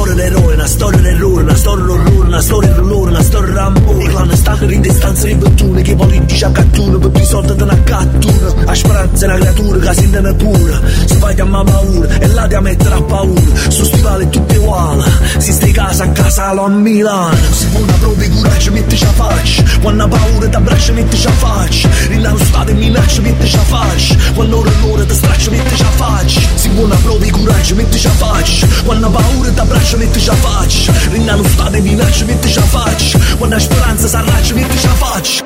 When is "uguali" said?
14.56-15.02